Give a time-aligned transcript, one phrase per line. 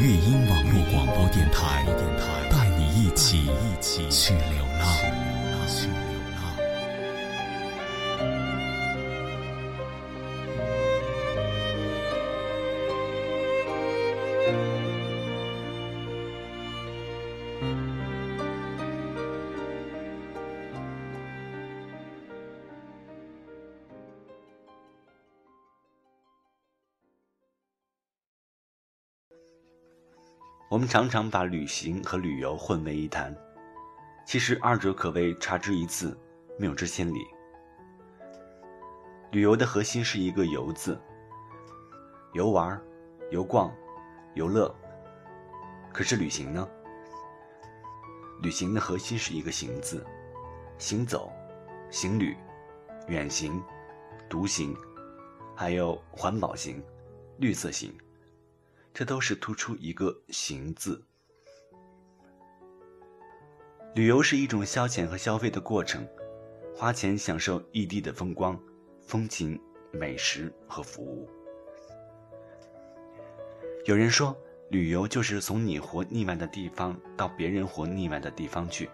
[0.00, 1.84] 乐音网络广播电台，
[2.50, 3.50] 带你一起
[4.08, 5.19] 去流浪。
[30.80, 33.36] 我们常常把旅行和旅游混为一谈，
[34.24, 36.18] 其实二者可谓差之一字，
[36.58, 37.20] 谬之千里。
[39.30, 40.98] 旅游的核心是一个“游”字，
[42.32, 42.80] 游玩、
[43.30, 43.70] 游逛、
[44.32, 44.74] 游乐。
[45.92, 46.66] 可是旅行呢？
[48.40, 50.02] 旅行的核心是一个“行”字，
[50.78, 51.30] 行走、
[51.90, 52.34] 行旅、
[53.06, 53.62] 远行、
[54.30, 54.74] 独行，
[55.54, 56.82] 还有环保行、
[57.36, 57.92] 绿色行。
[58.92, 61.02] 这都是突出一个“行”字。
[63.94, 66.06] 旅游是一种消遣和消费的过程，
[66.76, 68.58] 花钱享受异地的风光、
[69.00, 69.60] 风情、
[69.92, 71.28] 美食和服务。
[73.86, 74.36] 有人说，
[74.68, 78.88] 旅游就是从你活腻歪的地方到别人活腻歪的地方去。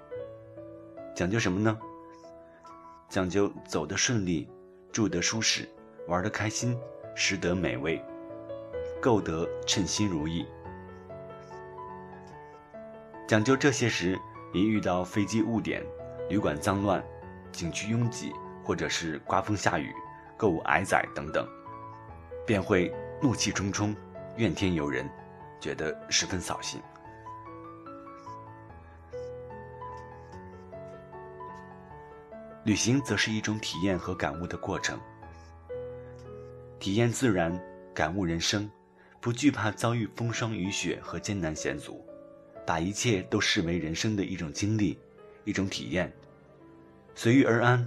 [1.15, 1.79] 讲究什么呢？
[3.09, 4.49] 讲究走得顺利，
[4.91, 5.69] 住得舒适，
[6.07, 6.79] 玩得开心，
[7.15, 8.03] 食得美味。
[9.07, 10.45] 购得称心如意。
[13.29, 14.19] 讲究这些时，
[14.53, 15.81] 一遇到飞机误点、
[16.29, 17.01] 旅馆脏乱、
[17.53, 18.33] 景区拥挤，
[18.65, 19.95] 或者是刮风下雨、
[20.37, 21.47] 购物挨宰等等，
[22.45, 23.95] 便会怒气冲冲、
[24.39, 25.09] 怨天尤人，
[25.61, 26.83] 觉得十分扫兴。
[32.65, 34.99] 旅行则是一种体验和感悟的过程，
[36.81, 37.57] 体验自然，
[37.95, 38.69] 感悟人生。
[39.27, 42.01] 不惧怕遭遇风霜雨雪和艰难险阻，
[42.65, 44.97] 把一切都视为人生的一种经历，
[45.43, 46.13] 一种体验，
[47.13, 47.85] 随遇而安，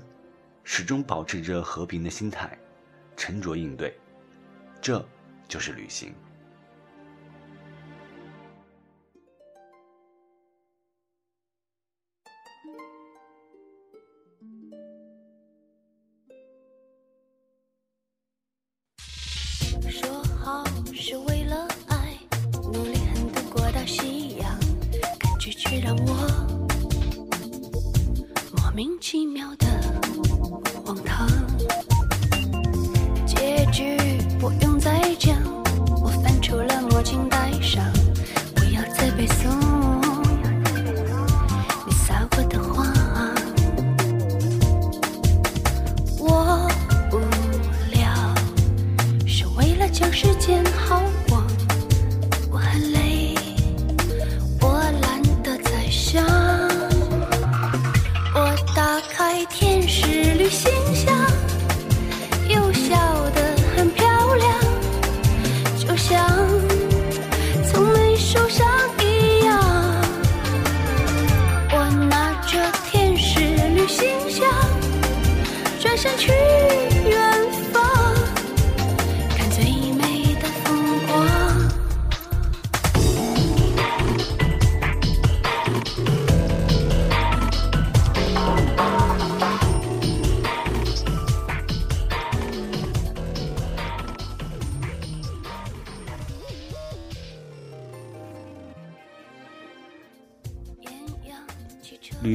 [0.66, 2.59] 始终保持着和平的心态，
[3.16, 3.97] 沉着应对，
[4.81, 5.01] 这
[5.47, 6.13] 就是旅行。
[28.69, 29.66] 莫名其妙的
[30.85, 31.28] 荒唐。
[33.25, 33.97] 结局
[34.40, 35.59] 不用再讲。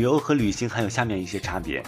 [0.04, 1.82] 游和旅行还有下面一些差别。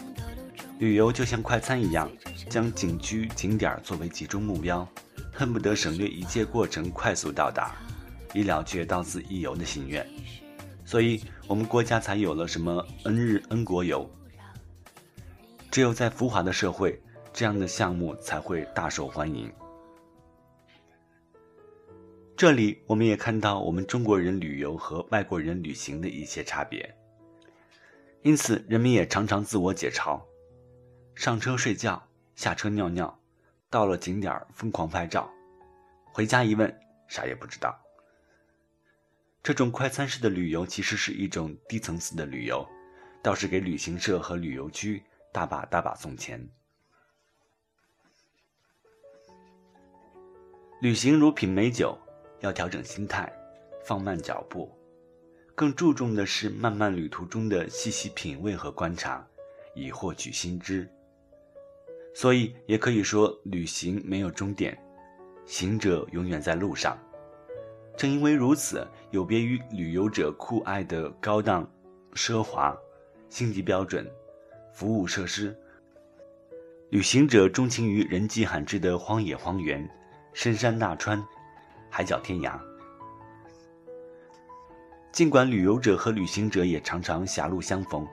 [0.79, 2.11] 旅游就像快餐一样，
[2.49, 4.89] 将景区景点作为集中目标，
[5.33, 7.77] 恨不得省略一切过程，快速到达，
[8.33, 10.07] 以了却到此一游的心愿。
[10.85, 14.11] 所以，我们国家才有了什么 N 日 N 国游。
[15.71, 16.99] 只有在浮华的社会，
[17.35, 19.53] 这样的项目才会大受欢迎。
[22.35, 26.95] 这里，我们也看到我们中国人旅游和外国人旅行的一些差别。
[28.26, 30.20] 因此，人们也常常自我解嘲：
[31.14, 33.20] 上车睡觉，下车尿尿，
[33.70, 35.32] 到了景点疯狂拍照，
[36.12, 36.76] 回家一问，
[37.06, 37.81] 啥也不知道。
[39.44, 42.69] 这种快餐式的旅游其实是一种低层次的旅游，
[43.23, 45.00] 倒是给旅行社和旅游区
[45.32, 46.44] 大把大把送钱。
[50.81, 51.96] 旅行如品美酒，
[52.40, 53.32] 要调整心态，
[53.84, 54.76] 放慢脚步，
[55.56, 59.26] 更注重的是漫漫旅途中的细细品味和观察，
[59.75, 60.87] 以获取新知。
[62.14, 64.79] 所以也可以说，旅行没有终点，
[65.47, 66.99] 行者永远在路上。
[67.97, 71.67] 正因为如此，有别于旅游者酷爱的高档、
[72.12, 72.76] 奢华、
[73.31, 74.06] 星级标准、
[74.75, 75.56] 服务设施，
[76.91, 79.88] 旅行者钟情于人迹罕至的荒野荒原、
[80.35, 81.26] 深山大川、
[81.88, 82.61] 海角天涯。
[85.17, 88.07] 尽管旅游者和旅行者也常常狭路相逢，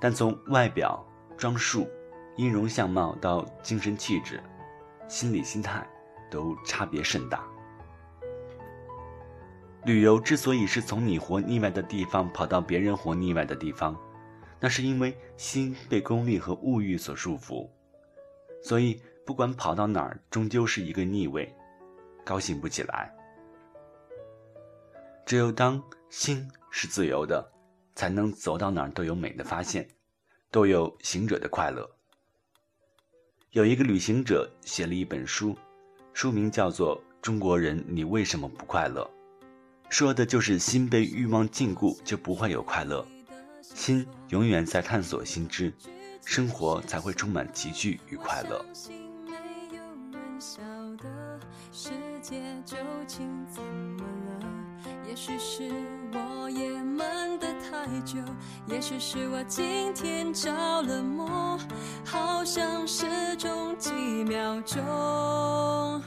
[0.00, 1.06] 但从外表
[1.36, 1.86] 装束、
[2.36, 4.42] 音容相貌到精神气质、
[5.06, 5.86] 心理心态，
[6.30, 7.44] 都差别甚大。
[9.84, 13.94] 旅游之所以是从你活腻歪的地方跑到别人活腻歪的地方，
[14.58, 17.68] 那是因为心被功利和物欲所束缚，
[18.62, 21.54] 所以不管跑到哪儿，终究是一个腻味，
[22.24, 23.14] 高兴不起来。
[25.26, 27.42] 只有当心是自由的，
[27.94, 29.88] 才能走到哪儿都有美的发现，
[30.50, 31.90] 都有行者的快乐。
[33.52, 35.56] 有一个旅行者写了一本书，
[36.12, 39.10] 书名叫做《中国人，你为什么不快乐》。
[39.88, 43.02] 说的就是心被欲望禁锢，就不会有快乐。
[43.62, 45.72] 心永远在探索新知，
[46.26, 48.62] 生活才会充满奇趣与快乐。
[51.72, 52.76] 世界究
[53.06, 54.04] 竟怎么
[55.12, 55.70] 也许是
[56.14, 58.18] 我也闷得太久，
[58.66, 61.60] 也许是我今天着了魔，
[62.02, 63.92] 好像失踪几
[64.24, 66.02] 秒钟。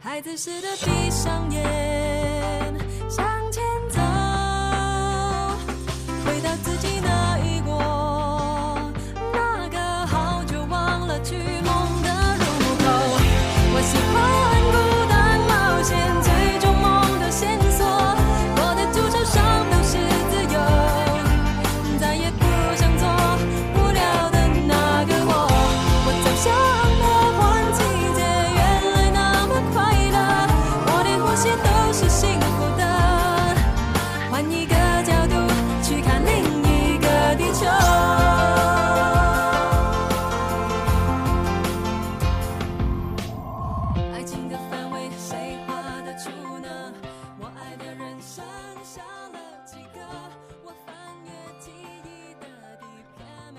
[0.00, 1.62] 孩子似的闭上眼，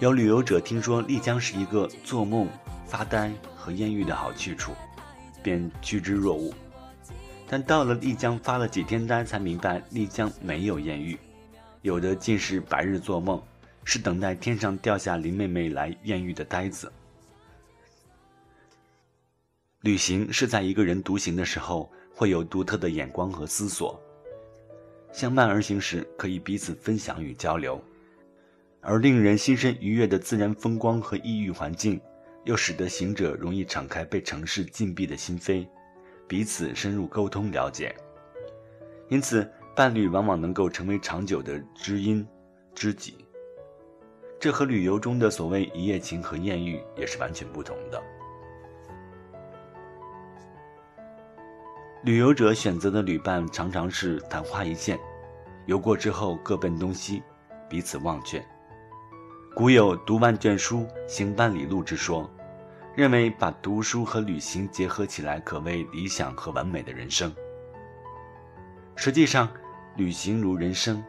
[0.04, 2.46] 有旅游者听说丽江是一个做梦、
[2.86, 4.74] 发呆和艳遇的好去处，
[5.42, 6.54] 便趋之若鹜。
[7.48, 11.18] 但到了丽江发了几天呆，才明白丽江没有艳遇，
[11.84, 13.42] 有的尽是白日做梦，
[13.86, 16.92] 是等待天上掉下林妹妹来艳遇的呆子。
[19.84, 23.98] 旅行是在一个人独行的时候，会有独特的眼光和思索；
[25.14, 27.82] 相伴而行时，可以彼此分享与交流。
[28.84, 32.00] 而令人心生愉悦的自然风光和异域环境，
[32.44, 35.66] 又使得行者容易敞开被城市禁闭的心扉，
[36.28, 37.96] 彼此深入沟通了解。
[39.08, 42.28] 因此，伴侣往往能够成为长久的知音、
[42.76, 43.26] 知己。
[44.38, 48.04] 这和旅游中的所谓一夜情和艳遇也是完全不同的。
[52.04, 55.00] 旅游者选择的旅伴常常是昙花一现，
[55.68, 57.24] 游过之后各奔东西，
[57.70, 58.44] 彼此忘却。
[59.56, 62.28] 古有“读万卷书，行万里路”之说，
[62.96, 67.32] 认为把读书和旅行结合起来，可谓理想和完美的人生。
[68.96, 69.48] 实际上，
[69.96, 71.04] 旅行如人生，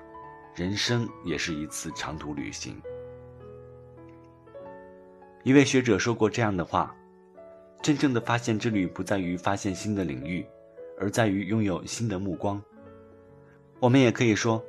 [0.54, 2.78] 人生也是一次长途旅行。
[5.42, 6.94] 一位学者说过这样的话
[7.80, 10.44] ：“真正的发现之旅，不在于发现新的领域，
[11.00, 12.62] 而在于拥有新的目光。”
[13.80, 14.62] 我们也可以说。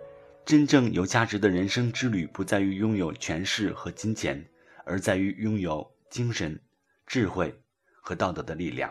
[0.46, 4.48] 真正有价值的人生之旅，不在于拥有权势和金钱，
[4.86, 6.62] 而在于拥有精神、
[7.08, 7.60] 智慧
[8.00, 8.88] 和道德的力量。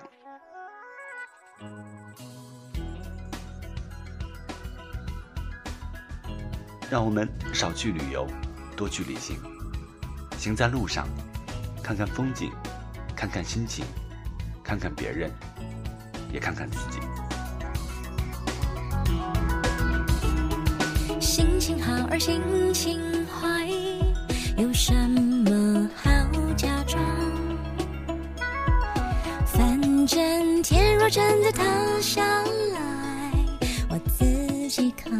[6.91, 8.27] 让我们少去旅游，
[8.77, 9.39] 多去旅行。
[10.37, 11.07] 行在路上，
[11.85, 12.51] 看看风景，
[13.15, 13.85] 看看心情，
[14.65, 15.31] 看看别人，
[16.33, 16.99] 也看看自己。
[22.25, 22.41] 心
[22.73, 23.69] 情坏，
[24.57, 26.11] 有什么好
[26.57, 26.99] 假装？
[29.45, 31.63] 反正天若真的塌
[32.01, 32.25] 下
[32.73, 33.31] 来，
[33.91, 34.25] 我自
[34.71, 35.13] 己扛。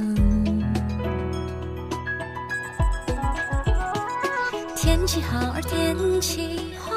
[4.75, 6.91] 天气好而天气坏，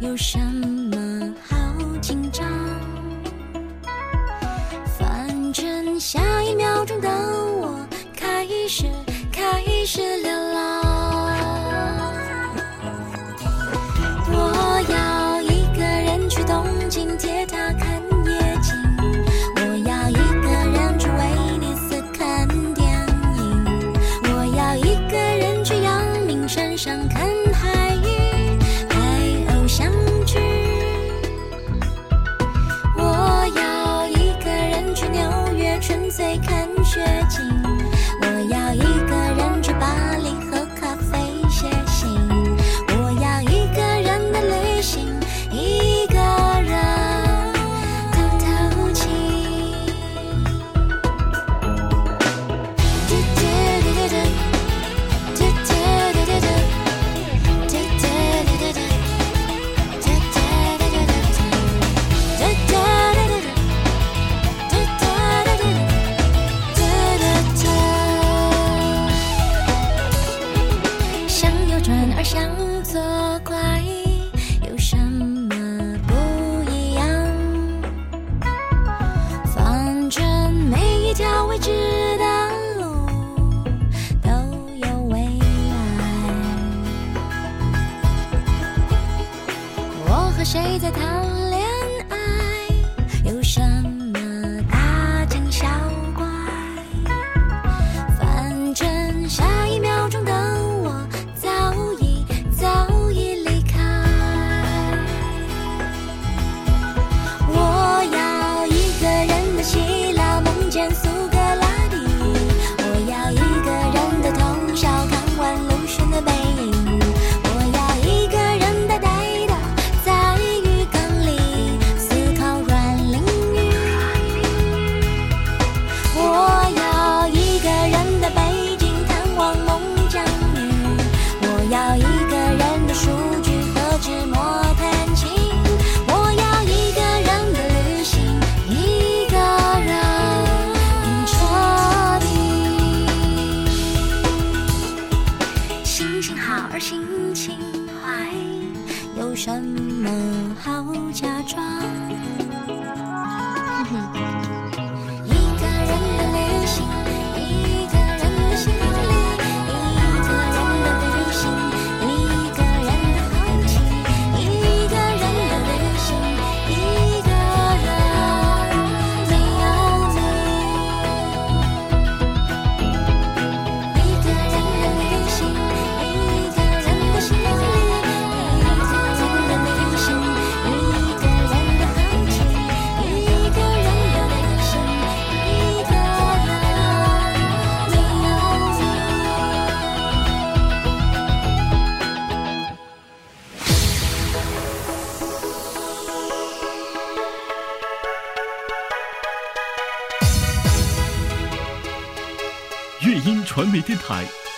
[0.00, 0.66] 有什么
[8.66, 8.84] 开始
[9.30, 10.82] 开始流浪。
[14.28, 18.74] 我要一个人去东京铁塔看夜景，
[19.54, 22.90] 我要一个人去威尼斯看电
[23.38, 23.94] 影，
[24.24, 28.58] 我要一个人去阳明山上看海鱼，
[28.88, 29.92] 拍偶像
[30.26, 30.40] 剧。
[32.98, 37.55] 我要一个人去纽约纯粹看雪景，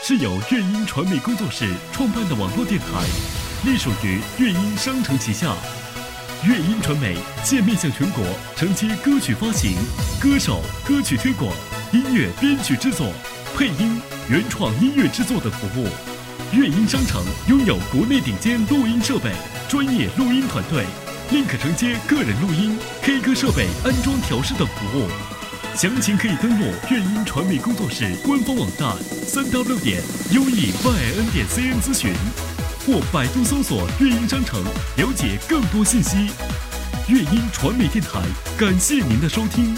[0.08, 2.86] 是由乐音传媒工作室创办的网络电台，
[3.66, 5.54] 隶属于乐音商城旗下。
[6.46, 8.24] 乐音传媒现面向全国
[8.56, 9.76] 承接歌曲发行、
[10.18, 11.54] 歌手、歌曲推广、
[11.92, 13.12] 音乐编曲制作、
[13.54, 14.00] 配音、
[14.30, 15.86] 原创音乐制作等服务。
[16.52, 19.30] 乐音商城拥有国内顶尖录音设备、
[19.68, 20.86] 专业录音团队，
[21.32, 25.37] 另可承接个人录音、K 歌设备安装调试等服务。
[25.74, 28.96] 详情可以登录乐音传媒工作室官方网站
[29.26, 30.72] 三 w 点 u e y
[31.16, 32.12] n 点 c n 咨询，
[32.84, 34.62] 或百度搜索“乐音商城”
[34.96, 36.30] 了解更多信息。
[37.08, 38.20] 乐音传媒电台，
[38.58, 39.74] 感谢您的收听。